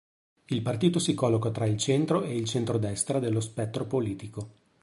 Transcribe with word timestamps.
Il 0.45 0.63
partito 0.63 0.97
si 0.97 1.13
colloca 1.13 1.51
tra 1.51 1.67
il 1.67 1.77
Centro 1.77 2.23
e 2.23 2.35
il 2.35 2.45
Centro-destra 2.45 3.19
dello 3.19 3.39
spettro 3.39 3.85
politico. 3.85 4.49